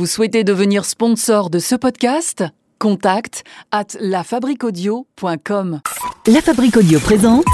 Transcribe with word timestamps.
Vous 0.00 0.06
souhaitez 0.06 0.44
devenir 0.44 0.86
sponsor 0.86 1.50
de 1.50 1.58
ce 1.58 1.74
podcast? 1.74 2.42
Contact 2.78 3.44
à 3.70 3.84
lafabriquaudio.com. 4.00 5.80
La 6.26 6.40
Fabrique 6.40 6.78
Audio 6.78 6.98
présente 7.00 7.44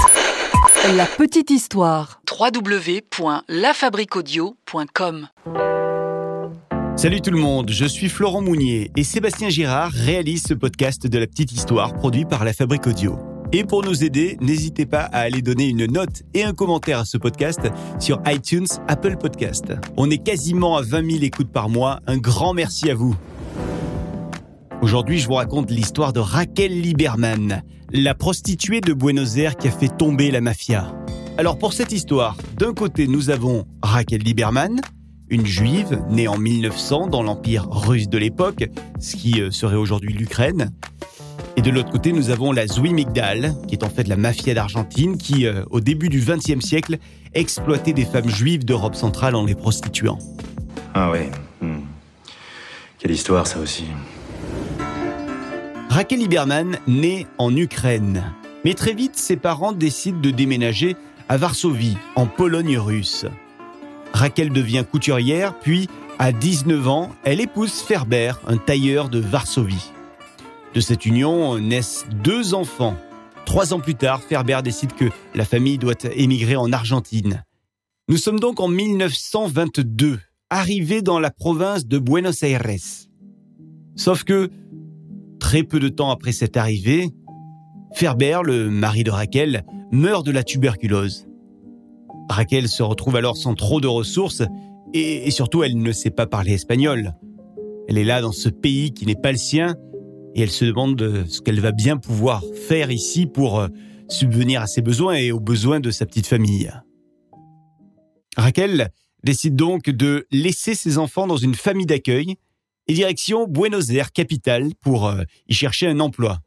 La 0.95 1.05
petite 1.05 1.49
histoire. 1.49 2.21
www.lafabriquaudio.com. 2.31 5.27
Salut 6.95 7.19
tout 7.19 7.31
le 7.31 7.37
monde, 7.37 7.69
je 7.69 7.83
suis 7.83 8.07
Florent 8.07 8.39
Mounier 8.39 8.91
et 8.95 9.03
Sébastien 9.03 9.49
Girard 9.49 9.91
réalise 9.91 10.43
ce 10.47 10.53
podcast 10.53 11.05
de 11.05 11.19
la 11.19 11.27
petite 11.27 11.51
histoire 11.51 11.95
produit 11.95 12.23
par 12.23 12.45
la 12.45 12.53
Fabrique 12.53 12.87
Audio. 12.87 13.36
Et 13.53 13.63
pour 13.63 13.81
nous 13.81 14.03
aider, 14.03 14.37
n'hésitez 14.41 14.85
pas 14.85 15.03
à 15.03 15.19
aller 15.19 15.41
donner 15.41 15.69
une 15.69 15.85
note 15.85 16.23
et 16.33 16.43
un 16.43 16.53
commentaire 16.53 16.99
à 16.99 17.05
ce 17.05 17.17
podcast 17.17 17.61
sur 17.97 18.21
iTunes, 18.25 18.67
Apple 18.89 19.15
Podcast. 19.15 19.71
On 19.95 20.09
est 20.09 20.17
quasiment 20.17 20.75
à 20.75 20.81
20 20.81 21.11
000 21.11 21.23
écoutes 21.23 21.51
par 21.51 21.69
mois, 21.69 22.01
un 22.07 22.17
grand 22.17 22.53
merci 22.53 22.89
à 22.89 22.93
vous. 22.93 23.15
Aujourd'hui, 24.81 25.17
je 25.19 25.27
vous 25.27 25.35
raconte 25.35 25.71
l'histoire 25.71 26.11
de 26.11 26.19
Raquel 26.19 26.81
Lieberman, 26.81 27.63
la 27.93 28.13
prostituée 28.13 28.81
de 28.81 28.91
Buenos 28.93 29.37
Aires 29.37 29.55
qui 29.55 29.69
a 29.69 29.71
fait 29.71 29.95
tomber 29.95 30.29
la 30.29 30.41
mafia. 30.41 30.93
Alors 31.37 31.57
pour 31.57 31.71
cette 31.71 31.93
histoire, 31.93 32.35
d'un 32.57 32.73
côté 32.73 33.07
nous 33.07 33.29
avons 33.29 33.65
Raquel 33.81 34.23
Lieberman, 34.23 34.81
une 35.29 35.45
juive 35.45 36.01
née 36.09 36.27
en 36.27 36.37
1900 36.37 37.07
dans 37.07 37.23
l'empire 37.23 37.67
russe 37.69 38.09
de 38.09 38.17
l'époque, 38.17 38.65
ce 38.99 39.15
qui 39.15 39.41
euh, 39.41 39.51
serait 39.51 39.75
aujourd'hui 39.75 40.13
l'Ukraine. 40.13 40.71
Et 41.57 41.61
de 41.61 41.71
l'autre 41.71 41.89
côté, 41.89 42.13
nous 42.13 42.29
avons 42.29 42.51
la 42.51 42.65
Migdal, 42.79 43.55
qui 43.67 43.73
est 43.73 43.83
en 43.83 43.89
fait 43.89 44.07
la 44.07 44.15
mafia 44.15 44.53
d'Argentine, 44.53 45.17
qui, 45.17 45.47
euh, 45.47 45.63
au 45.71 45.81
début 45.81 46.07
du 46.07 46.21
XXe 46.21 46.63
siècle, 46.63 46.99
exploitait 47.33 47.93
des 47.93 48.05
femmes 48.05 48.29
juives 48.29 48.63
d'Europe 48.63 48.93
centrale 48.93 49.33
en 49.33 49.43
les 49.43 49.55
prostituant. 49.55 50.19
Ah 50.93 51.09
ouais. 51.09 51.31
hmm. 51.61 51.79
Quelle 52.99 53.09
histoire 53.09 53.47
ça 53.47 53.57
aussi. 53.59 53.85
Raquel 55.89 56.19
Lieberman 56.19 56.77
naît 56.85 57.25
en 57.39 57.55
Ukraine. 57.55 58.23
Mais 58.63 58.75
très 58.75 58.93
vite, 58.93 59.15
ses 59.15 59.35
parents 59.35 59.71
décident 59.71 60.19
de 60.19 60.29
déménager 60.29 60.95
à 61.27 61.37
Varsovie, 61.37 61.97
en 62.15 62.27
Pologne 62.27 62.77
russe. 62.77 63.25
Raquel 64.13 64.51
devient 64.51 64.85
couturière, 64.89 65.57
puis, 65.57 65.89
à 66.19 66.31
19 66.31 66.87
ans, 66.87 67.09
elle 67.23 67.41
épouse 67.41 67.81
Ferber, 67.81 68.33
un 68.45 68.57
tailleur 68.57 69.09
de 69.09 69.19
Varsovie. 69.19 69.91
De 70.73 70.79
cette 70.79 71.05
union 71.05 71.57
naissent 71.59 72.05
deux 72.23 72.53
enfants. 72.53 72.95
Trois 73.45 73.73
ans 73.73 73.79
plus 73.79 73.95
tard, 73.95 74.21
Ferber 74.21 74.59
décide 74.63 74.93
que 74.93 75.05
la 75.33 75.45
famille 75.45 75.77
doit 75.77 75.95
émigrer 76.15 76.55
en 76.55 76.71
Argentine. 76.73 77.45
Nous 78.09 78.17
sommes 78.17 78.39
donc 78.39 78.59
en 78.59 78.67
1922, 78.67 80.19
arrivés 80.49 81.01
dans 81.01 81.19
la 81.19 81.31
province 81.31 81.87
de 81.87 81.97
Buenos 81.97 82.43
Aires. 82.43 82.67
Sauf 83.95 84.23
que, 84.23 84.49
très 85.39 85.63
peu 85.63 85.79
de 85.79 85.89
temps 85.89 86.11
après 86.11 86.33
cette 86.33 86.57
arrivée, 86.57 87.09
Ferber, 87.95 88.39
le 88.43 88.69
mari 88.69 89.03
de 89.03 89.11
Raquel, 89.11 89.63
meurt 89.91 90.25
de 90.25 90.31
la 90.31 90.43
tuberculose. 90.43 91.27
Raquel 92.29 92.67
se 92.67 92.83
retrouve 92.83 93.15
alors 93.15 93.37
sans 93.37 93.55
trop 93.55 93.79
de 93.79 93.87
ressources 93.87 94.43
et, 94.93 95.27
et 95.27 95.31
surtout 95.31 95.63
elle 95.63 95.77
ne 95.77 95.91
sait 95.93 96.11
pas 96.11 96.27
parler 96.27 96.53
espagnol. 96.53 97.13
Elle 97.87 97.97
est 97.97 98.03
là 98.03 98.21
dans 98.21 98.33
ce 98.33 98.49
pays 98.49 98.91
qui 98.91 99.05
n'est 99.05 99.15
pas 99.15 99.31
le 99.31 99.37
sien 99.37 99.75
et 100.37 100.41
elle 100.41 100.51
se 100.51 100.65
demande 100.65 101.25
ce 101.27 101.41
qu'elle 101.41 101.59
va 101.59 101.71
bien 101.71 101.97
pouvoir 101.97 102.43
faire 102.67 102.91
ici 102.91 103.25
pour 103.25 103.59
euh, 103.59 103.67
subvenir 104.07 104.61
à 104.61 104.67
ses 104.67 104.83
besoins 104.83 105.15
et 105.15 105.31
aux 105.31 105.39
besoins 105.39 105.79
de 105.79 105.89
sa 105.89 106.05
petite 106.05 106.27
famille. 106.27 106.71
Raquel 108.37 108.91
décide 109.23 109.55
donc 109.55 109.89
de 109.89 110.27
laisser 110.31 110.75
ses 110.75 110.99
enfants 110.99 111.25
dans 111.25 111.37
une 111.37 111.55
famille 111.55 111.87
d'accueil 111.87 112.35
et 112.87 112.93
direction 112.93 113.47
Buenos 113.47 113.89
Aires, 113.89 114.11
capitale, 114.11 114.69
pour 114.79 115.07
euh, 115.07 115.23
y 115.49 115.55
chercher 115.55 115.87
un 115.87 115.99
emploi. 115.99 116.37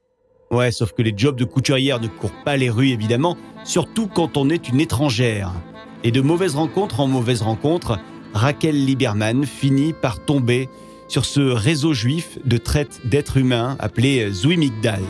Ouais, 0.52 0.70
sauf 0.70 0.92
que 0.92 1.02
les 1.02 1.12
jobs 1.16 1.36
de 1.36 1.44
couturière 1.44 2.00
ne 2.00 2.06
courent 2.06 2.44
pas 2.44 2.56
les 2.56 2.70
rues, 2.70 2.91
évidemment, 2.91 3.36
surtout 3.64 4.07
quand 4.07 4.36
on 4.36 4.51
est 4.51 4.68
une 4.68 4.80
étrangère. 4.80 5.52
Et 6.05 6.12
de 6.12 6.20
mauvaises 6.20 6.55
rencontres 6.55 7.01
en 7.01 7.08
mauvaises 7.08 7.42
rencontres, 7.42 7.98
Raquel 8.34 8.86
Lieberman 8.86 9.45
finit 9.45 9.92
par 9.92 10.24
tomber 10.24 10.68
sur 11.10 11.24
ce 11.24 11.40
réseau 11.40 11.92
juif 11.92 12.38
de 12.44 12.56
traite 12.56 13.00
d'êtres 13.04 13.36
humains 13.36 13.76
appelé 13.80 14.30
Zuimigdal. 14.30 15.02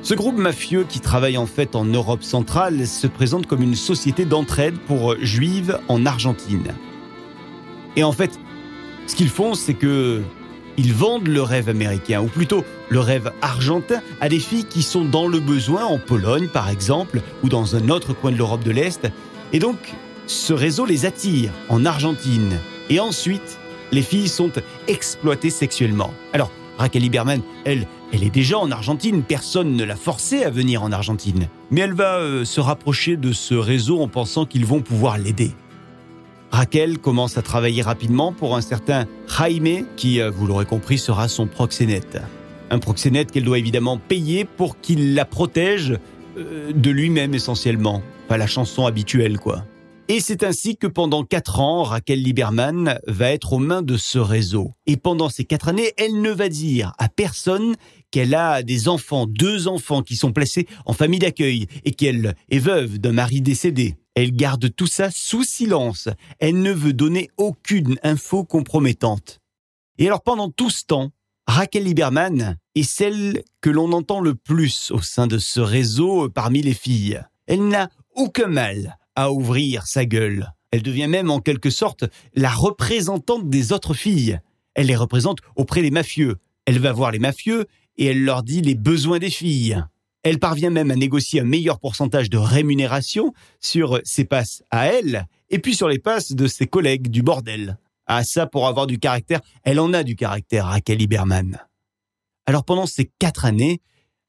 Ce 0.00 0.14
groupe 0.14 0.38
mafieux 0.38 0.86
qui 0.88 1.00
travaille 1.00 1.36
en 1.36 1.44
fait 1.44 1.76
en 1.76 1.84
Europe 1.84 2.22
centrale 2.22 2.86
se 2.86 3.06
présente 3.06 3.46
comme 3.46 3.62
une 3.62 3.74
société 3.74 4.24
d'entraide 4.24 4.78
pour 4.78 5.16
juives 5.20 5.78
en 5.88 6.06
Argentine. 6.06 6.74
Et 7.94 8.04
en 8.04 8.12
fait, 8.12 8.40
ce 9.06 9.14
qu'ils 9.14 9.28
font, 9.28 9.52
c'est 9.52 9.74
que 9.74 10.22
ils 10.78 10.94
vendent 10.94 11.28
le 11.28 11.42
rêve 11.42 11.68
américain, 11.68 12.22
ou 12.22 12.26
plutôt 12.26 12.64
le 12.88 13.00
rêve 13.00 13.32
argentin, 13.42 14.00
à 14.20 14.28
des 14.30 14.38
filles 14.38 14.64
qui 14.64 14.82
sont 14.82 15.04
dans 15.04 15.28
le 15.28 15.40
besoin, 15.40 15.84
en 15.84 15.98
Pologne 15.98 16.48
par 16.48 16.70
exemple, 16.70 17.20
ou 17.42 17.50
dans 17.50 17.76
un 17.76 17.90
autre 17.90 18.14
coin 18.14 18.30
de 18.30 18.36
l'Europe 18.36 18.64
de 18.64 18.70
l'Est. 18.70 19.10
Et 19.52 19.58
donc, 19.58 19.76
ce 20.26 20.54
réseau 20.54 20.86
les 20.86 21.04
attire 21.04 21.50
en 21.68 21.84
Argentine. 21.84 22.58
Et 22.88 23.00
ensuite, 23.00 23.58
les 23.92 24.02
filles 24.02 24.28
sont 24.28 24.52
exploitées 24.88 25.50
sexuellement. 25.50 26.10
Alors, 26.32 26.50
Raquel 26.78 27.02
Lieberman, 27.02 27.40
elle, 27.64 27.86
elle 28.12 28.22
est 28.22 28.30
déjà 28.30 28.58
en 28.58 28.70
Argentine, 28.70 29.22
personne 29.22 29.74
ne 29.74 29.84
l'a 29.84 29.96
forcée 29.96 30.44
à 30.44 30.50
venir 30.50 30.82
en 30.82 30.92
Argentine. 30.92 31.48
Mais 31.70 31.80
elle 31.80 31.94
va 31.94 32.18
euh, 32.18 32.44
se 32.44 32.60
rapprocher 32.60 33.16
de 33.16 33.32
ce 33.32 33.54
réseau 33.54 34.00
en 34.00 34.08
pensant 34.08 34.44
qu'ils 34.44 34.66
vont 34.66 34.80
pouvoir 34.80 35.18
l'aider. 35.18 35.52
Raquel 36.50 36.98
commence 36.98 37.38
à 37.38 37.42
travailler 37.42 37.82
rapidement 37.82 38.32
pour 38.32 38.56
un 38.56 38.60
certain 38.60 39.06
Jaime, 39.26 39.86
qui, 39.96 40.20
euh, 40.20 40.30
vous 40.30 40.46
l'aurez 40.46 40.66
compris, 40.66 40.98
sera 40.98 41.28
son 41.28 41.46
proxénète. 41.46 42.18
Un 42.70 42.78
proxénète 42.78 43.30
qu'elle 43.30 43.44
doit 43.44 43.58
évidemment 43.58 43.98
payer 43.98 44.44
pour 44.44 44.80
qu'il 44.80 45.14
la 45.14 45.24
protège 45.24 45.98
euh, 46.36 46.72
de 46.72 46.90
lui-même 46.90 47.34
essentiellement. 47.34 48.02
Pas 48.28 48.36
la 48.36 48.46
chanson 48.46 48.86
habituelle, 48.86 49.38
quoi. 49.38 49.64
Et 50.08 50.20
c'est 50.20 50.44
ainsi 50.44 50.76
que 50.76 50.86
pendant 50.86 51.24
quatre 51.24 51.58
ans, 51.58 51.82
Raquel 51.82 52.22
Lieberman 52.22 53.00
va 53.08 53.32
être 53.32 53.54
aux 53.54 53.58
mains 53.58 53.82
de 53.82 53.96
ce 53.96 54.18
réseau. 54.18 54.72
Et 54.86 54.96
pendant 54.96 55.28
ces 55.28 55.44
quatre 55.44 55.66
années, 55.66 55.92
elle 55.96 56.20
ne 56.20 56.30
va 56.30 56.48
dire 56.48 56.92
à 56.98 57.08
personne 57.08 57.74
qu'elle 58.12 58.36
a 58.36 58.62
des 58.62 58.86
enfants, 58.86 59.26
deux 59.26 59.66
enfants 59.66 60.02
qui 60.02 60.14
sont 60.14 60.32
placés 60.32 60.68
en 60.84 60.92
famille 60.92 61.18
d'accueil 61.18 61.66
et 61.84 61.90
qu'elle 61.90 62.36
est 62.50 62.60
veuve 62.60 62.98
d'un 62.98 63.14
mari 63.14 63.40
décédé. 63.40 63.96
Elle 64.14 64.30
garde 64.30 64.72
tout 64.72 64.86
ça 64.86 65.10
sous 65.10 65.42
silence. 65.42 66.08
Elle 66.38 66.62
ne 66.62 66.72
veut 66.72 66.92
donner 66.92 67.28
aucune 67.36 67.98
info 68.04 68.44
compromettante. 68.44 69.40
Et 69.98 70.06
alors 70.06 70.22
pendant 70.22 70.50
tout 70.50 70.70
ce 70.70 70.84
temps, 70.84 71.10
Raquel 71.48 71.82
Lieberman 71.82 72.58
est 72.76 72.84
celle 72.84 73.42
que 73.60 73.70
l'on 73.70 73.92
entend 73.92 74.20
le 74.20 74.36
plus 74.36 74.92
au 74.92 75.02
sein 75.02 75.26
de 75.26 75.38
ce 75.38 75.58
réseau 75.58 76.30
parmi 76.30 76.62
les 76.62 76.74
filles. 76.74 77.20
Elle 77.48 77.66
n'a 77.66 77.90
aucun 78.14 78.46
mal 78.46 78.98
à 79.16 79.32
ouvrir 79.32 79.86
sa 79.86 80.04
gueule. 80.04 80.52
Elle 80.70 80.82
devient 80.82 81.08
même 81.08 81.30
en 81.30 81.40
quelque 81.40 81.70
sorte 81.70 82.04
la 82.34 82.50
représentante 82.50 83.48
des 83.48 83.72
autres 83.72 83.94
filles. 83.94 84.38
Elle 84.74 84.86
les 84.86 84.96
représente 84.96 85.38
auprès 85.56 85.82
des 85.82 85.90
mafieux. 85.90 86.36
Elle 86.66 86.78
va 86.78 86.92
voir 86.92 87.10
les 87.10 87.18
mafieux 87.18 87.66
et 87.96 88.06
elle 88.06 88.22
leur 88.22 88.42
dit 88.42 88.60
les 88.60 88.74
besoins 88.74 89.18
des 89.18 89.30
filles. 89.30 89.82
Elle 90.22 90.38
parvient 90.38 90.70
même 90.70 90.90
à 90.90 90.96
négocier 90.96 91.40
un 91.40 91.44
meilleur 91.44 91.78
pourcentage 91.78 92.28
de 92.30 92.36
rémunération 92.36 93.32
sur 93.60 94.00
ses 94.04 94.24
passes 94.24 94.62
à 94.70 94.86
elle 94.86 95.26
et 95.50 95.58
puis 95.60 95.74
sur 95.74 95.88
les 95.88 96.00
passes 96.00 96.32
de 96.32 96.46
ses 96.46 96.66
collègues 96.66 97.08
du 97.08 97.22
bordel. 97.22 97.78
Ah 98.06 98.24
ça, 98.24 98.46
pour 98.46 98.66
avoir 98.66 98.86
du 98.86 98.98
caractère, 98.98 99.40
elle 99.62 99.80
en 99.80 99.92
a 99.92 100.02
du 100.02 100.16
caractère, 100.16 100.66
Raquel 100.66 100.98
Lieberman. 100.98 101.58
Alors 102.46 102.64
pendant 102.64 102.86
ces 102.86 103.10
quatre 103.18 103.44
années, 103.44 103.80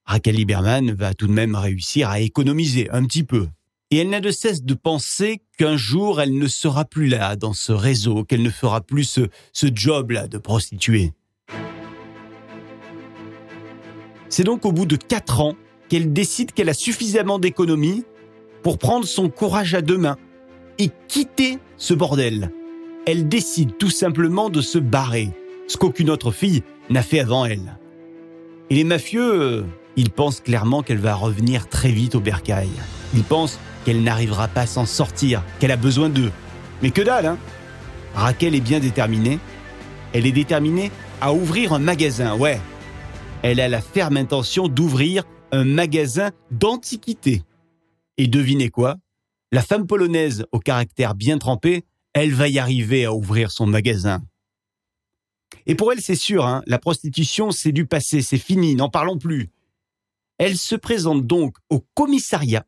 Raquel 0.05 0.35
Lieberman 0.35 0.93
va 0.93 1.13
tout 1.13 1.27
de 1.27 1.33
même 1.33 1.55
réussir 1.55 2.09
à 2.09 2.19
économiser 2.19 2.89
un 2.91 3.03
petit 3.05 3.23
peu. 3.23 3.47
Et 3.89 3.97
elle 3.99 4.09
n'a 4.09 4.19
de 4.19 4.31
cesse 4.31 4.63
de 4.63 4.73
penser 4.73 5.41
qu'un 5.57 5.77
jour 5.77 6.19
elle 6.19 6.37
ne 6.37 6.47
sera 6.47 6.83
plus 6.83 7.07
là 7.07 7.37
dans 7.37 7.53
ce 7.53 7.71
réseau, 7.71 8.25
qu'elle 8.25 8.41
ne 8.41 8.49
fera 8.49 8.81
plus 8.81 9.05
ce, 9.53 9.67
job-là 9.73 10.27
de 10.27 10.37
prostituée. 10.37 11.13
C'est 14.27 14.43
donc 14.43 14.65
au 14.65 14.73
bout 14.73 14.85
de 14.85 14.97
quatre 14.97 15.39
ans 15.39 15.55
qu'elle 15.87 16.11
décide 16.11 16.51
qu'elle 16.51 16.67
a 16.67 16.73
suffisamment 16.73 17.39
d'économies 17.39 18.03
pour 18.61 18.77
prendre 18.77 19.05
son 19.05 19.29
courage 19.29 19.73
à 19.73 19.81
deux 19.81 19.97
mains 19.97 20.17
et 20.79 20.89
quitter 21.07 21.57
ce 21.77 21.93
bordel. 21.93 22.51
Elle 23.05 23.29
décide 23.29 23.77
tout 23.77 23.89
simplement 23.89 24.49
de 24.49 24.59
se 24.59 24.79
barrer, 24.79 25.29
ce 25.69 25.77
qu'aucune 25.77 26.09
autre 26.09 26.31
fille 26.31 26.61
n'a 26.89 27.03
fait 27.03 27.21
avant 27.21 27.45
elle. 27.45 27.77
Et 28.69 28.75
les 28.75 28.83
mafieux, 28.83 29.41
euh, 29.41 29.63
ils 29.95 30.09
pensent 30.09 30.41
clairement 30.41 30.83
qu'elle 30.83 30.97
va 30.97 31.15
revenir 31.15 31.69
très 31.69 31.91
vite 31.91 32.15
au 32.15 32.19
bercail. 32.19 32.67
Ils 33.13 33.23
pensent 33.23 33.59
qu'elle 33.87 34.03
n'arrivera 34.03 34.49
pas 34.49 34.63
à 34.63 34.67
s'en 34.67 34.85
sortir, 34.85 35.41
qu'elle 35.61 35.71
a 35.71 35.77
besoin 35.77 36.09
d'eux. 36.09 36.33
Mais 36.81 36.91
que 36.91 37.01
dalle, 37.01 37.25
hein 37.25 37.37
Raquel 38.15 38.53
est 38.53 38.59
bien 38.59 38.81
déterminée. 38.81 39.39
Elle 40.11 40.25
est 40.25 40.33
déterminée 40.33 40.91
à 41.21 41.31
ouvrir 41.31 41.71
un 41.71 41.79
magasin, 41.79 42.35
ouais. 42.35 42.59
Elle 43.43 43.61
a 43.61 43.69
la 43.69 43.79
ferme 43.79 44.17
intention 44.17 44.67
d'ouvrir 44.67 45.23
un 45.53 45.63
magasin 45.63 46.31
d'antiquités. 46.51 47.43
Et 48.17 48.27
devinez 48.27 48.69
quoi? 48.69 48.97
La 49.53 49.61
femme 49.61 49.87
polonaise 49.87 50.45
au 50.51 50.59
caractère 50.59 51.15
bien 51.15 51.37
trempé, 51.37 51.85
elle 52.11 52.33
va 52.33 52.49
y 52.49 52.59
arriver 52.59 53.05
à 53.05 53.13
ouvrir 53.13 53.51
son 53.51 53.67
magasin. 53.67 54.21
Et 55.65 55.75
pour 55.75 55.93
elle, 55.93 56.01
c'est 56.01 56.15
sûr, 56.15 56.45
hein, 56.45 56.61
la 56.67 56.77
prostitution, 56.77 57.51
c'est 57.51 57.71
du 57.71 57.85
passé, 57.85 58.21
c'est 58.21 58.37
fini, 58.37 58.75
n'en 58.75 58.89
parlons 58.89 59.17
plus. 59.17 59.49
Elle 60.39 60.57
se 60.57 60.75
présente 60.75 61.25
donc 61.25 61.55
au 61.69 61.79
commissariat 61.93 62.65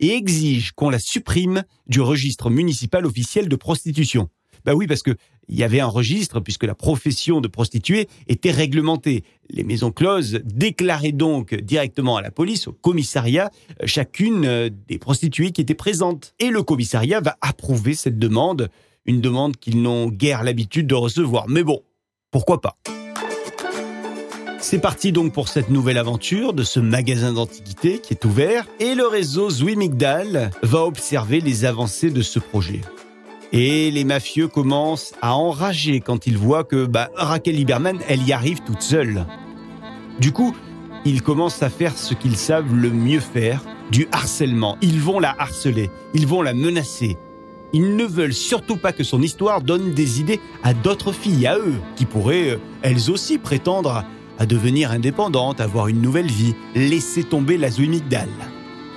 et 0.00 0.14
exige 0.14 0.72
qu'on 0.72 0.90
la 0.90 0.98
supprime 0.98 1.62
du 1.86 2.00
registre 2.00 2.50
municipal 2.50 3.06
officiel 3.06 3.48
de 3.48 3.56
prostitution. 3.56 4.28
Bah 4.64 4.74
oui, 4.74 4.86
parce 4.86 5.02
que 5.02 5.16
il 5.48 5.58
y 5.58 5.64
avait 5.64 5.80
un 5.80 5.86
registre 5.86 6.38
puisque 6.38 6.64
la 6.64 6.76
profession 6.76 7.40
de 7.40 7.48
prostituée 7.48 8.08
était 8.28 8.52
réglementée. 8.52 9.24
Les 9.48 9.64
maisons 9.64 9.90
closes 9.90 10.40
déclaraient 10.44 11.12
donc 11.12 11.54
directement 11.54 12.16
à 12.16 12.22
la 12.22 12.30
police, 12.30 12.68
au 12.68 12.72
commissariat, 12.72 13.50
chacune 13.84 14.44
euh, 14.44 14.70
des 14.88 14.98
prostituées 14.98 15.50
qui 15.50 15.60
étaient 15.60 15.74
présentes. 15.74 16.34
Et 16.38 16.50
le 16.50 16.62
commissariat 16.62 17.20
va 17.20 17.36
approuver 17.40 17.94
cette 17.94 18.18
demande, 18.18 18.70
une 19.06 19.20
demande 19.20 19.56
qu'ils 19.56 19.82
n'ont 19.82 20.08
guère 20.08 20.44
l'habitude 20.44 20.86
de 20.86 20.94
recevoir. 20.94 21.48
Mais 21.48 21.64
bon, 21.64 21.82
pourquoi 22.30 22.60
pas? 22.60 22.76
C'est 24.60 24.78
parti 24.78 25.12
donc 25.12 25.32
pour 25.32 25.48
cette 25.48 25.70
nouvelle 25.70 25.98
aventure 25.98 26.52
de 26.52 26.62
ce 26.62 26.80
magasin 26.80 27.32
d'antiquités 27.32 27.98
qui 27.98 28.12
est 28.12 28.24
ouvert 28.24 28.66
et 28.78 28.94
le 28.94 29.06
réseau 29.06 29.50
Zwimigdal 29.50 30.50
va 30.62 30.84
observer 30.84 31.40
les 31.40 31.64
avancées 31.64 32.10
de 32.10 32.22
ce 32.22 32.38
projet. 32.38 32.82
Et 33.52 33.90
les 33.90 34.04
mafieux 34.04 34.48
commencent 34.48 35.12
à 35.22 35.34
enrager 35.34 36.00
quand 36.00 36.26
ils 36.26 36.38
voient 36.38 36.64
que 36.64 36.86
bah, 36.86 37.10
Raquel 37.16 37.56
Lieberman, 37.56 37.98
elle 38.08 38.22
y 38.22 38.32
arrive 38.32 38.60
toute 38.60 38.82
seule. 38.82 39.26
Du 40.20 40.32
coup, 40.32 40.54
ils 41.04 41.22
commencent 41.22 41.62
à 41.62 41.70
faire 41.70 41.96
ce 41.96 42.14
qu'ils 42.14 42.36
savent 42.36 42.74
le 42.74 42.90
mieux 42.90 43.20
faire, 43.20 43.64
du 43.90 44.06
harcèlement. 44.12 44.76
Ils 44.82 45.00
vont 45.00 45.18
la 45.18 45.34
harceler, 45.38 45.90
ils 46.14 46.26
vont 46.26 46.42
la 46.42 46.54
menacer. 46.54 47.16
Ils 47.72 47.96
ne 47.96 48.04
veulent 48.04 48.34
surtout 48.34 48.76
pas 48.76 48.92
que 48.92 49.04
son 49.04 49.22
histoire 49.22 49.62
donne 49.62 49.92
des 49.92 50.20
idées 50.20 50.40
à 50.62 50.74
d'autres 50.74 51.12
filles, 51.12 51.46
à 51.46 51.56
eux, 51.56 51.76
qui 51.96 52.04
pourraient, 52.04 52.50
euh, 52.50 52.58
elles 52.82 53.10
aussi, 53.10 53.38
prétendre 53.38 54.04
à 54.40 54.46
devenir 54.46 54.90
indépendantes, 54.90 55.60
avoir 55.60 55.86
une 55.88 56.00
nouvelle 56.00 56.30
vie, 56.30 56.54
laisser 56.74 57.22
tomber 57.22 57.58
la 57.58 57.70
Zwimigdal. 57.70 58.30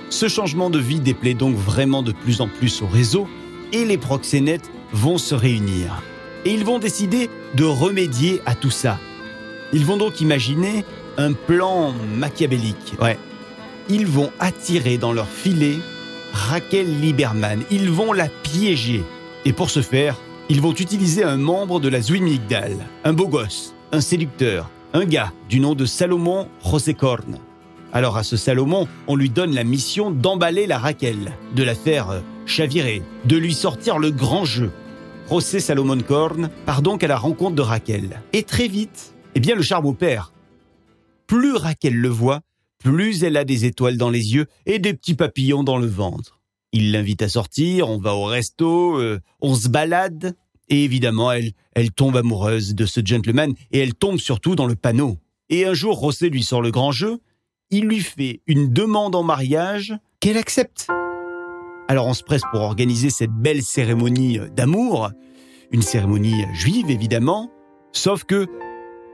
Ce 0.08 0.26
changement 0.26 0.70
de 0.70 0.78
vie 0.78 1.00
déplaît 1.00 1.34
donc 1.34 1.54
vraiment 1.54 2.02
de 2.02 2.12
plus 2.12 2.40
en 2.40 2.48
plus 2.48 2.82
au 2.82 2.86
réseau, 2.86 3.28
et 3.72 3.84
les 3.84 3.98
proxénètes 3.98 4.70
vont 4.92 5.18
se 5.18 5.34
réunir. 5.34 6.02
Et 6.46 6.52
ils 6.52 6.64
vont 6.64 6.78
décider 6.78 7.28
de 7.54 7.64
remédier 7.64 8.40
à 8.46 8.54
tout 8.54 8.70
ça. 8.70 8.98
Ils 9.72 9.84
vont 9.84 9.98
donc 9.98 10.20
imaginer 10.20 10.84
un 11.18 11.32
plan 11.32 11.92
machiavélique. 12.16 12.94
Ouais. 13.00 13.18
Ils 13.90 14.06
vont 14.06 14.30
attirer 14.38 14.96
dans 14.96 15.12
leur 15.12 15.28
filet 15.28 15.76
Raquel 16.32 17.00
Lieberman. 17.00 17.62
Ils 17.70 17.90
vont 17.90 18.12
la 18.12 18.28
piéger. 18.28 19.04
Et 19.44 19.52
pour 19.52 19.68
ce 19.68 19.82
faire, 19.82 20.16
ils 20.48 20.60
vont 20.60 20.72
utiliser 20.72 21.22
un 21.22 21.36
membre 21.36 21.80
de 21.80 21.88
la 21.88 22.00
Zwimigdal, 22.00 22.76
un 23.04 23.12
beau 23.12 23.28
gosse, 23.28 23.74
un 23.92 24.00
séducteur, 24.00 24.70
un 24.94 25.04
gars 25.04 25.32
du 25.48 25.58
nom 25.58 25.74
de 25.74 25.84
Salomon 25.84 26.48
Rosekorn. 26.62 27.38
Alors 27.92 28.16
à 28.16 28.22
ce 28.22 28.36
Salomon, 28.36 28.88
on 29.08 29.16
lui 29.16 29.28
donne 29.28 29.52
la 29.52 29.64
mission 29.64 30.12
d'emballer 30.12 30.66
la 30.66 30.78
Raquel, 30.78 31.32
de 31.54 31.62
la 31.64 31.74
faire 31.74 32.10
euh, 32.10 32.20
chavirer, 32.46 33.02
de 33.24 33.36
lui 33.36 33.54
sortir 33.54 33.98
le 33.98 34.12
grand 34.12 34.44
jeu. 34.44 34.70
José 35.28 35.58
Salomon 35.58 35.98
Korn 36.00 36.48
part 36.64 36.80
donc 36.80 37.02
à 37.02 37.08
la 37.08 37.16
rencontre 37.16 37.56
de 37.56 37.62
Raquel. 37.62 38.22
Et 38.32 38.44
très 38.44 38.68
vite, 38.68 39.14
eh 39.34 39.40
bien 39.40 39.56
le 39.56 39.62
charme 39.62 39.86
opère. 39.86 40.32
Plus 41.26 41.56
Raquel 41.56 41.96
le 41.96 42.08
voit, 42.08 42.42
plus 42.78 43.24
elle 43.24 43.36
a 43.36 43.44
des 43.44 43.64
étoiles 43.64 43.96
dans 43.96 44.10
les 44.10 44.34
yeux 44.34 44.46
et 44.66 44.78
des 44.78 44.94
petits 44.94 45.14
papillons 45.14 45.64
dans 45.64 45.78
le 45.78 45.86
ventre. 45.86 46.40
Il 46.72 46.92
l'invite 46.92 47.22
à 47.22 47.28
sortir, 47.28 47.88
on 47.88 47.98
va 47.98 48.14
au 48.14 48.24
resto, 48.24 49.00
euh, 49.00 49.20
on 49.40 49.54
se 49.54 49.68
balade, 49.68 50.36
et 50.68 50.84
évidemment, 50.84 51.32
elle, 51.32 51.52
tombe 51.94 52.16
amoureuse 52.16 52.74
de 52.74 52.86
ce 52.86 53.00
gentleman 53.04 53.54
et 53.70 53.80
elle 53.80 53.94
tombe 53.94 54.18
surtout 54.18 54.56
dans 54.56 54.66
le 54.66 54.76
panneau. 54.76 55.18
Et 55.50 55.66
un 55.66 55.74
jour, 55.74 56.00
José 56.00 56.30
lui 56.30 56.42
sort 56.42 56.62
le 56.62 56.70
grand 56.70 56.92
jeu, 56.92 57.20
il 57.70 57.84
lui 57.84 58.00
fait 58.00 58.40
une 58.46 58.72
demande 58.72 59.14
en 59.14 59.22
mariage 59.22 59.94
qu'elle 60.20 60.36
accepte. 60.36 60.88
Alors 61.88 62.06
on 62.06 62.14
se 62.14 62.22
presse 62.22 62.42
pour 62.50 62.60
organiser 62.60 63.10
cette 63.10 63.30
belle 63.30 63.62
cérémonie 63.62 64.38
d'amour, 64.56 65.10
une 65.70 65.82
cérémonie 65.82 66.44
juive 66.54 66.90
évidemment, 66.90 67.50
sauf 67.92 68.24
que, 68.24 68.46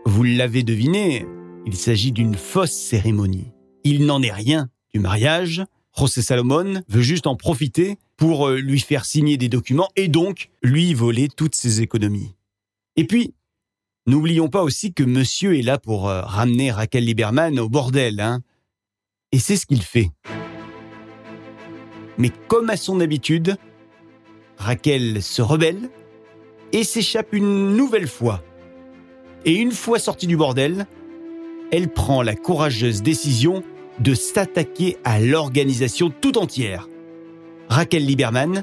vous 0.06 0.22
l'avez 0.22 0.62
deviné, 0.62 1.26
il 1.66 1.76
s'agit 1.76 2.12
d'une 2.12 2.34
fausse 2.34 2.72
cérémonie. 2.72 3.52
Il 3.84 4.06
n'en 4.06 4.22
est 4.22 4.32
rien 4.32 4.68
du 4.94 5.00
mariage. 5.00 5.62
José 6.00 6.22
Salomon 6.22 6.82
veut 6.88 7.02
juste 7.02 7.26
en 7.26 7.36
profiter 7.36 7.98
pour 8.16 8.48
euh, 8.48 8.58
lui 8.58 8.80
faire 8.80 9.04
signer 9.04 9.36
des 9.36 9.50
documents 9.50 9.90
et 9.96 10.08
donc 10.08 10.48
lui 10.62 10.94
voler 10.94 11.28
toutes 11.28 11.54
ses 11.54 11.82
économies. 11.82 12.34
Et 12.96 13.04
puis, 13.04 13.34
n'oublions 14.06 14.48
pas 14.48 14.62
aussi 14.62 14.94
que 14.94 15.02
monsieur 15.02 15.58
est 15.58 15.62
là 15.62 15.78
pour 15.78 16.08
euh, 16.08 16.22
ramener 16.22 16.70
Raquel 16.70 17.04
Lieberman 17.04 17.60
au 17.60 17.68
bordel, 17.68 18.18
hein. 18.20 18.40
Et 19.30 19.38
c'est 19.38 19.56
ce 19.56 19.66
qu'il 19.66 19.82
fait. 19.82 20.10
Mais 22.16 22.30
comme 22.48 22.70
à 22.70 22.78
son 22.78 23.00
habitude, 23.00 23.56
Raquel 24.56 25.22
se 25.22 25.42
rebelle 25.42 25.90
et 26.72 26.82
s'échappe 26.82 27.34
une 27.34 27.76
nouvelle 27.76 28.08
fois. 28.08 28.42
Et 29.44 29.52
une 29.52 29.72
fois 29.72 29.98
sortie 29.98 30.26
du 30.26 30.38
bordel, 30.38 30.86
elle 31.70 31.92
prend 31.92 32.22
la 32.22 32.36
courageuse 32.36 33.02
décision 33.02 33.62
de 34.00 34.14
s'attaquer 34.14 34.96
à 35.04 35.20
l'organisation 35.20 36.10
tout 36.10 36.38
entière. 36.38 36.88
Raquel 37.68 38.04
Lieberman 38.04 38.62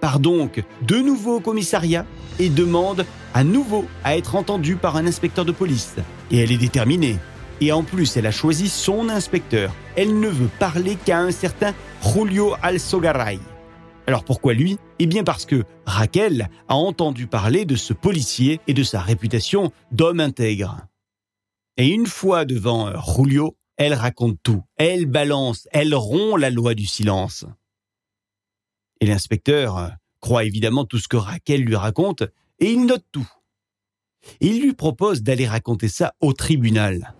part 0.00 0.20
donc 0.20 0.64
de 0.82 0.96
nouveau 0.96 1.36
au 1.36 1.40
commissariat 1.40 2.06
et 2.38 2.48
demande 2.48 3.04
à 3.34 3.44
nouveau 3.44 3.84
à 4.04 4.16
être 4.16 4.36
entendue 4.36 4.76
par 4.76 4.96
un 4.96 5.06
inspecteur 5.06 5.44
de 5.44 5.52
police. 5.52 5.96
Et 6.30 6.38
elle 6.38 6.52
est 6.52 6.58
déterminée. 6.58 7.16
Et 7.60 7.72
en 7.72 7.82
plus, 7.82 8.16
elle 8.16 8.26
a 8.26 8.30
choisi 8.30 8.68
son 8.68 9.08
inspecteur. 9.08 9.74
Elle 9.96 10.20
ne 10.20 10.28
veut 10.28 10.50
parler 10.58 10.96
qu'à 11.04 11.18
un 11.18 11.32
certain 11.32 11.74
Julio 12.02 12.54
Alsogaray. 12.62 13.40
Alors 14.06 14.24
pourquoi 14.24 14.54
lui? 14.54 14.78
Eh 15.00 15.06
bien 15.06 15.24
parce 15.24 15.44
que 15.44 15.64
Raquel 15.84 16.48
a 16.68 16.76
entendu 16.76 17.26
parler 17.26 17.66
de 17.66 17.76
ce 17.76 17.92
policier 17.92 18.60
et 18.66 18.74
de 18.74 18.82
sa 18.82 19.00
réputation 19.00 19.70
d'homme 19.92 20.20
intègre. 20.20 20.78
Et 21.76 21.88
une 21.88 22.06
fois 22.06 22.44
devant 22.44 22.88
euh, 22.88 22.94
Julio, 23.14 23.54
elle 23.78 23.94
raconte 23.94 24.38
tout. 24.42 24.62
Elle 24.76 25.06
balance, 25.06 25.66
elle 25.72 25.94
rompt 25.94 26.36
la 26.36 26.50
loi 26.50 26.74
du 26.74 26.84
silence. 26.84 27.46
Et 29.00 29.06
l'inspecteur 29.06 29.78
euh, 29.78 29.88
croit 30.20 30.44
évidemment 30.44 30.84
tout 30.84 30.98
ce 30.98 31.08
que 31.08 31.16
Raquel 31.16 31.62
lui 31.62 31.76
raconte 31.76 32.22
et 32.58 32.72
il 32.72 32.84
note 32.84 33.04
tout. 33.12 33.28
il 34.40 34.60
lui 34.60 34.74
propose 34.74 35.22
d'aller 35.22 35.46
raconter 35.46 35.88
ça 35.88 36.14
au 36.20 36.32
tribunal. 36.32 37.14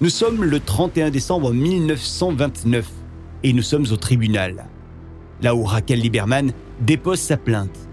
Nous 0.00 0.08
sommes 0.08 0.42
le 0.42 0.58
31 0.58 1.10
décembre 1.10 1.52
1929 1.52 2.90
et 3.44 3.52
nous 3.52 3.62
sommes 3.62 3.86
au 3.92 3.96
tribunal, 3.96 4.64
là 5.42 5.54
où 5.54 5.62
Raquel 5.62 6.00
Lieberman 6.00 6.52
dépose 6.80 7.20
sa 7.20 7.36
plainte. 7.36 7.88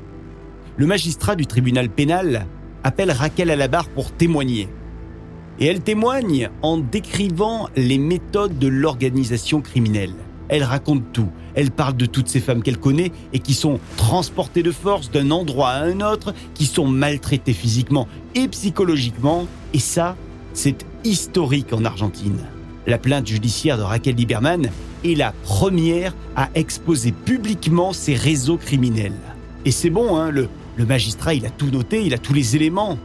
Le 0.77 0.87
magistrat 0.87 1.35
du 1.35 1.45
tribunal 1.45 1.89
pénal 1.89 2.47
appelle 2.83 3.11
Raquel 3.11 3.51
à 3.51 3.57
la 3.57 3.67
barre 3.67 3.89
pour 3.89 4.13
témoigner. 4.13 4.69
Et 5.59 5.65
elle 5.65 5.81
témoigne 5.81 6.49
en 6.61 6.77
décrivant 6.77 7.67
les 7.75 7.97
méthodes 7.97 8.57
de 8.57 8.67
l'organisation 8.67 9.59
criminelle. 9.59 10.13
Elle 10.47 10.63
raconte 10.63 11.03
tout. 11.11 11.27
Elle 11.53 11.69
parle 11.69 11.97
de 11.97 12.05
toutes 12.05 12.29
ces 12.29 12.39
femmes 12.39 12.63
qu'elle 12.63 12.77
connaît 12.77 13.11
et 13.33 13.39
qui 13.39 13.53
sont 13.53 13.79
transportées 13.97 14.63
de 14.63 14.71
force 14.71 15.11
d'un 15.11 15.31
endroit 15.31 15.69
à 15.69 15.83
un 15.83 15.99
autre, 15.99 16.33
qui 16.53 16.65
sont 16.65 16.87
maltraitées 16.87 17.53
physiquement 17.53 18.07
et 18.35 18.47
psychologiquement. 18.47 19.47
Et 19.73 19.79
ça, 19.79 20.15
c'est 20.53 20.85
historique 21.03 21.73
en 21.73 21.83
Argentine. 21.83 22.39
La 22.87 22.97
plainte 22.97 23.27
judiciaire 23.27 23.77
de 23.77 23.83
Raquel 23.83 24.15
Lieberman 24.15 24.69
est 25.03 25.15
la 25.15 25.33
première 25.43 26.15
à 26.35 26.49
exposer 26.55 27.11
publiquement 27.11 27.91
ses 27.91 28.15
réseaux 28.15 28.57
criminels. 28.57 29.13
Et 29.65 29.71
c'est 29.71 29.89
bon, 29.89 30.15
hein, 30.15 30.31
le, 30.31 30.47
le 30.77 30.85
magistrat, 30.85 31.33
il 31.33 31.45
a 31.45 31.49
tout 31.49 31.69
noté, 31.69 32.05
il 32.05 32.13
a 32.13 32.17
tous 32.17 32.33
les 32.33 32.55
éléments. 32.55 32.97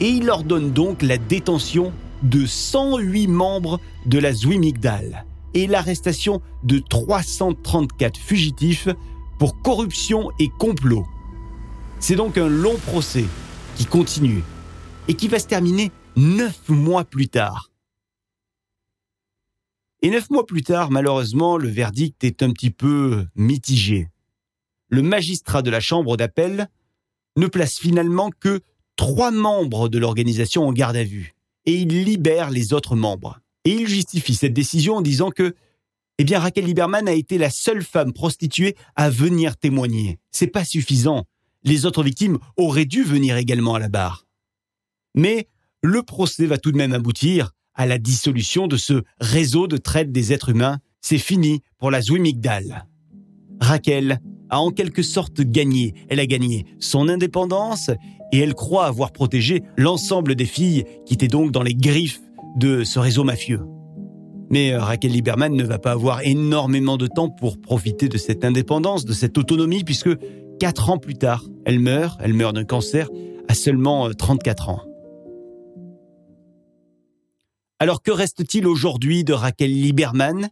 Et 0.00 0.08
il 0.08 0.30
ordonne 0.30 0.72
donc 0.72 1.02
la 1.02 1.18
détention 1.18 1.92
de 2.22 2.46
108 2.46 3.28
membres 3.28 3.80
de 4.06 4.18
la 4.18 4.32
Zwimigdal 4.32 5.26
et 5.52 5.66
l'arrestation 5.66 6.40
de 6.64 6.78
334 6.78 8.18
fugitifs 8.18 8.88
pour 9.38 9.60
corruption 9.60 10.30
et 10.38 10.48
complot. 10.58 11.06
C'est 11.98 12.16
donc 12.16 12.38
un 12.38 12.48
long 12.48 12.76
procès 12.86 13.26
qui 13.76 13.84
continue 13.84 14.42
et 15.08 15.14
qui 15.14 15.28
va 15.28 15.38
se 15.38 15.46
terminer 15.46 15.92
neuf 16.16 16.68
mois 16.68 17.04
plus 17.04 17.28
tard. 17.28 17.70
Et 20.02 20.10
neuf 20.10 20.30
mois 20.30 20.46
plus 20.46 20.62
tard, 20.62 20.90
malheureusement, 20.90 21.58
le 21.58 21.68
verdict 21.68 22.24
est 22.24 22.42
un 22.42 22.52
petit 22.52 22.70
peu 22.70 23.26
mitigé. 23.34 24.08
Le 24.88 25.02
magistrat 25.02 25.60
de 25.60 25.70
la 25.70 25.80
chambre 25.80 26.16
d'appel 26.16 26.68
ne 27.36 27.46
place 27.46 27.78
finalement 27.78 28.30
que 28.40 28.60
trois 28.96 29.30
membres 29.30 29.88
de 29.88 29.98
l'organisation 29.98 30.66
en 30.66 30.72
garde 30.72 30.96
à 30.96 31.04
vue 31.04 31.34
et 31.66 31.74
il 31.74 31.88
libère 32.04 32.50
les 32.50 32.72
autres 32.72 32.96
membres. 32.96 33.40
Et 33.64 33.72
il 33.72 33.86
justifie 33.86 34.34
cette 34.34 34.52
décision 34.52 34.96
en 34.96 35.00
disant 35.02 35.30
que, 35.30 35.54
eh 36.18 36.24
bien, 36.24 36.38
Raquel 36.38 36.64
Lieberman 36.64 37.08
a 37.08 37.12
été 37.12 37.38
la 37.38 37.50
seule 37.50 37.82
femme 37.82 38.12
prostituée 38.12 38.76
à 38.96 39.10
venir 39.10 39.56
témoigner. 39.56 40.18
C'est 40.30 40.46
pas 40.46 40.64
suffisant. 40.64 41.24
Les 41.62 41.84
autres 41.84 42.02
victimes 42.02 42.38
auraient 42.56 42.86
dû 42.86 43.02
venir 43.02 43.36
également 43.36 43.74
à 43.74 43.78
la 43.78 43.88
barre. 43.88 44.26
Mais 45.14 45.48
le 45.82 46.02
procès 46.02 46.46
va 46.46 46.58
tout 46.58 46.72
de 46.72 46.76
même 46.76 46.92
aboutir 46.92 47.52
à 47.74 47.86
la 47.86 47.98
dissolution 47.98 48.66
de 48.66 48.76
ce 48.76 49.02
réseau 49.20 49.66
de 49.66 49.76
traite 49.76 50.12
des 50.12 50.32
êtres 50.32 50.50
humains. 50.50 50.78
C'est 51.00 51.18
fini 51.18 51.62
pour 51.78 51.90
la 51.90 52.02
Zwimigdal. 52.02 52.86
Raquel 53.60 54.20
a 54.48 54.60
en 54.60 54.70
quelque 54.70 55.02
sorte 55.02 55.42
gagné. 55.42 55.94
Elle 56.08 56.20
a 56.20 56.26
gagné 56.26 56.66
son 56.80 57.08
indépendance 57.08 57.90
et 58.32 58.38
elle 58.38 58.54
croit 58.54 58.86
avoir 58.86 59.12
protégé 59.12 59.62
l'ensemble 59.76 60.34
des 60.34 60.46
filles 60.46 60.84
qui 61.06 61.14
étaient 61.14 61.28
donc 61.28 61.50
dans 61.50 61.62
les 61.62 61.74
griffes 61.74 62.20
de 62.56 62.84
ce 62.84 62.98
réseau 62.98 63.24
mafieux. 63.24 63.60
Mais 64.50 64.72
euh, 64.72 64.80
Raquel 64.80 65.12
Lieberman 65.12 65.54
ne 65.54 65.64
va 65.64 65.78
pas 65.78 65.92
avoir 65.92 66.22
énormément 66.22 66.96
de 66.96 67.06
temps 67.06 67.30
pour 67.30 67.60
profiter 67.60 68.08
de 68.08 68.18
cette 68.18 68.44
indépendance, 68.44 69.04
de 69.04 69.12
cette 69.12 69.38
autonomie, 69.38 69.84
puisque 69.84 70.10
quatre 70.58 70.90
ans 70.90 70.98
plus 70.98 71.14
tard, 71.14 71.44
elle 71.64 71.78
meurt, 71.78 72.20
elle 72.22 72.34
meurt 72.34 72.54
d'un 72.54 72.64
cancer 72.64 73.08
à 73.48 73.54
seulement 73.54 74.10
34 74.10 74.68
euh, 74.68 74.72
ans. 74.72 74.82
Alors 77.78 78.02
que 78.02 78.10
reste-t-il 78.10 78.66
aujourd'hui 78.66 79.24
de 79.24 79.32
Raquel 79.32 79.70
Lieberman? 79.70 80.50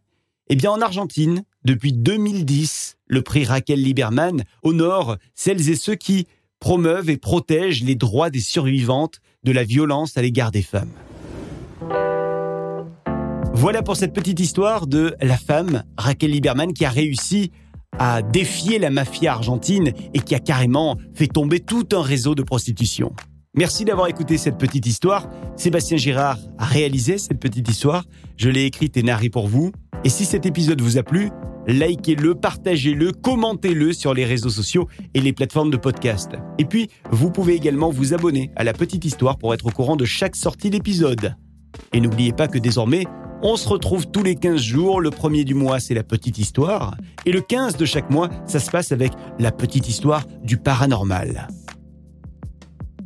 Eh 0.49 0.57
bien 0.57 0.71
en 0.71 0.81
Argentine, 0.81 1.43
depuis 1.65 1.93
2010, 1.93 2.97
le 3.07 3.21
prix 3.21 3.45
Raquel 3.45 3.83
Lieberman 3.83 4.45
honore 4.63 5.19
celles 5.35 5.69
et 5.69 5.77
ceux 5.77 5.95
qui 5.95 6.27
promeuvent 6.61 7.11
et 7.11 7.17
protègent 7.17 7.85
les 7.85 7.95
droits 7.95 8.31
des 8.31 8.41
survivantes 8.41 9.21
de 9.45 9.53
la 9.53 9.65
violence 9.65 10.17
à 10.17 10.23
l'égard 10.23 10.51
des 10.51 10.63
femmes. 10.63 10.93
Voilà 13.55 13.83
pour 13.83 13.97
cette 13.97 14.13
petite 14.13 14.39
histoire 14.39 14.87
de 14.87 15.17
la 15.21 15.37
femme 15.37 15.83
Raquel 15.97 16.31
Lieberman 16.31 16.73
qui 16.73 16.85
a 16.85 16.91
réussi 16.91 17.51
à 17.99 18.23
défier 18.23 18.79
la 18.79 18.91
mafia 18.91 19.33
argentine 19.33 19.93
et 20.15 20.21
qui 20.21 20.35
a 20.35 20.39
carrément 20.39 20.97
fait 21.15 21.27
tomber 21.27 21.61
tout 21.61 21.89
un 21.93 22.03
réseau 22.03 22.35
de 22.35 22.43
prostitution. 22.43 23.13
Merci 23.55 23.85
d'avoir 23.85 24.07
écouté 24.07 24.39
cette 24.39 24.59
petite 24.59 24.87
histoire. 24.87 25.29
Sébastien 25.57 25.97
Girard 25.97 26.39
a 26.59 26.67
réalisé 26.67 27.19
cette 27.19 27.41
petite 27.41 27.69
histoire. 27.69 28.05
Je 28.37 28.51
l'ai 28.51 28.65
écrite 28.65 28.97
et 28.97 29.03
narrée 29.03 29.31
pour 29.31 29.49
vous. 29.49 29.73
Et 30.05 30.09
si 30.09 30.25
cet 30.25 30.47
épisode 30.47 30.81
vous 30.81 30.97
a 30.97 31.03
plu, 31.03 31.31
likez-le, 31.69 32.35
partagez-le, 32.35 33.13
commentez-le 33.13 33.93
sur 33.93 34.15
les 34.15 34.25
réseaux 34.25 34.49
sociaux 34.49 34.89
et 35.15 35.21
les 35.21 35.33
plateformes 35.33 35.71
de 35.71 35.77
podcast. 35.77 36.33
Et 36.59 36.65
puis, 36.65 36.89
vous 37.11 37.31
pouvez 37.31 37.55
également 37.55 37.91
vous 37.91 38.15
abonner 38.15 38.51
à 38.57 38.65
la 38.65 38.73
petite 38.73 39.05
histoire 39.05 39.39
pour 39.39 39.55
être 39.55 39.67
au 39.67 39.71
courant 39.71 39.97
de 39.97 40.05
chaque 40.05 40.35
sortie 40.35 40.71
d'épisode. 40.71 41.37
Et 41.93 42.01
n'oubliez 42.01 42.33
pas 42.33 42.49
que 42.49 42.59
désormais, 42.59 43.05
on 43.43 43.57
se 43.57 43.69
retrouve 43.69 44.11
tous 44.11 44.23
les 44.23 44.35
15 44.35 44.61
jours. 44.61 45.01
Le 45.01 45.11
premier 45.11 45.45
du 45.45 45.55
mois, 45.55 45.79
c'est 45.79 45.95
la 45.95 46.03
petite 46.03 46.39
histoire. 46.39 46.97
Et 47.27 47.33
le 47.33 47.41
15 47.41 47.77
de 47.77 47.85
chaque 47.85 48.11
mois, 48.11 48.31
ça 48.47 48.59
se 48.59 48.71
passe 48.71 48.91
avec 48.91 49.13
la 49.39 49.53
petite 49.53 49.89
histoire 49.89 50.25
du 50.43 50.57
paranormal. 50.57 51.49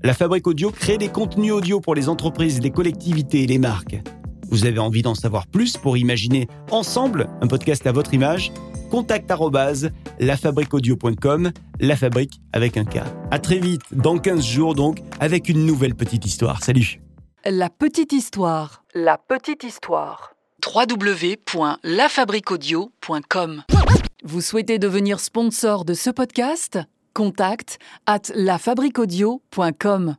La 0.05 0.15
Fabrique 0.15 0.47
Audio 0.47 0.71
crée 0.71 0.99
des 0.99 1.09
contenus 1.09 1.53
audio 1.53 1.81
pour 1.81 1.95
les 1.95 2.09
entreprises, 2.09 2.61
les 2.61 2.71
collectivités 2.71 3.43
et 3.43 3.47
les 3.47 3.59
marques. 3.59 4.03
Vous 4.53 4.67
avez 4.67 4.79
envie 4.79 5.01
d'en 5.01 5.15
savoir 5.15 5.47
plus 5.47 5.79
pour 5.79 5.97
imaginer 5.97 6.47
ensemble 6.71 7.31
un 7.41 7.47
podcast 7.47 7.87
à 7.87 7.93
votre 7.93 8.13
image? 8.13 8.53
Contact 8.91 9.33
lafabriqueaudio.com, 10.21 11.53
la 11.81 11.97
fabrique 11.97 12.39
avec 12.53 12.77
un 12.77 12.85
K. 12.85 12.99
À 13.31 13.39
très 13.39 13.59
vite, 13.59 13.81
dans 13.93 14.19
15 14.19 14.45
jours 14.45 14.75
donc, 14.75 14.99
avec 15.21 15.49
une 15.49 15.65
nouvelle 15.65 15.95
petite 15.95 16.27
histoire. 16.27 16.63
Salut 16.63 17.01
La 17.47 17.71
petite 17.71 18.13
histoire. 18.13 18.85
La 18.95 19.17
petite 19.17 19.65
histoire. 19.65 20.35
www.lafabriqueaudio.com 20.67 23.63
Vous 24.23 24.43
souhaitez 24.43 24.79
devenir 24.79 25.19
sponsor 25.19 25.87
de 25.87 25.95
ce 25.95 26.11
podcast? 26.11 26.79
Contact 27.15 27.79
at 28.07 28.31
lafabriqueaudio.com 28.35 30.17